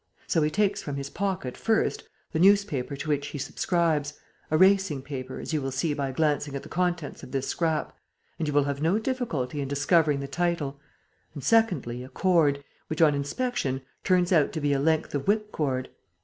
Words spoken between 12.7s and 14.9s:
which, on inspection, turns out to be a